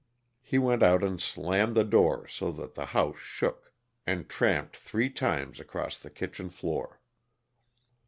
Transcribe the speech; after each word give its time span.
He 0.41 0.57
went 0.57 0.81
out 0.81 1.03
and 1.03 1.21
slammed 1.21 1.75
the 1.75 1.83
door 1.83 2.27
so 2.27 2.51
that 2.53 2.73
the 2.73 2.87
house 2.87 3.19
shook, 3.19 3.71
and 4.07 4.27
tramped 4.27 4.75
three 4.75 5.11
times 5.11 5.59
across 5.59 5.99
the 5.99 6.09
kitchen 6.09 6.49
floor. 6.49 6.99